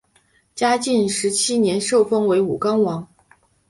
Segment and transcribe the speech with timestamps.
[0.55, 3.07] 嘉靖十七年受封为武冈王。